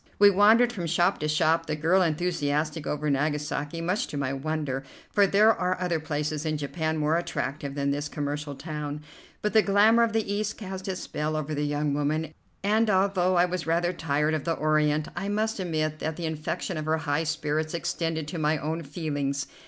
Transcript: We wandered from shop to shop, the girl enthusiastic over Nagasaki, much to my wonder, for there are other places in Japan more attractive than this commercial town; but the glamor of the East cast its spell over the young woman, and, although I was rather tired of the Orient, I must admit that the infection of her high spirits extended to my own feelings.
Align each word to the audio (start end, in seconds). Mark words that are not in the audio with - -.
We 0.17 0.31
wandered 0.31 0.73
from 0.73 0.87
shop 0.87 1.19
to 1.19 1.27
shop, 1.27 1.67
the 1.67 1.75
girl 1.75 2.01
enthusiastic 2.01 2.87
over 2.87 3.07
Nagasaki, 3.11 3.81
much 3.81 4.07
to 4.07 4.17
my 4.17 4.33
wonder, 4.33 4.83
for 5.11 5.27
there 5.27 5.53
are 5.53 5.79
other 5.79 5.99
places 5.99 6.43
in 6.43 6.57
Japan 6.57 6.97
more 6.97 7.17
attractive 7.17 7.75
than 7.75 7.91
this 7.91 8.09
commercial 8.09 8.55
town; 8.55 9.03
but 9.43 9.53
the 9.53 9.61
glamor 9.61 10.01
of 10.01 10.13
the 10.13 10.33
East 10.33 10.57
cast 10.57 10.87
its 10.87 11.01
spell 11.01 11.35
over 11.35 11.53
the 11.53 11.67
young 11.67 11.93
woman, 11.93 12.33
and, 12.63 12.89
although 12.89 13.35
I 13.35 13.45
was 13.45 13.67
rather 13.67 13.93
tired 13.93 14.33
of 14.33 14.43
the 14.43 14.53
Orient, 14.53 15.07
I 15.15 15.29
must 15.29 15.59
admit 15.59 15.99
that 15.99 16.15
the 16.15 16.25
infection 16.25 16.77
of 16.77 16.85
her 16.85 16.97
high 16.97 17.23
spirits 17.23 17.75
extended 17.75 18.27
to 18.29 18.39
my 18.39 18.57
own 18.57 18.81
feelings. 18.81 19.45